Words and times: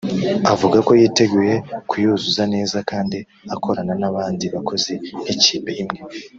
avuga 0.53 0.77
ko 0.87 0.91
yiteguye 0.99 1.53
kuyuzuza 1.89 2.43
neza 2.53 2.77
kandi 2.89 3.17
akorana 3.53 3.93
n’abandi 4.01 4.45
bakozi 4.55 4.93
nk’ikipe 5.21 5.71
imwe 5.83 5.99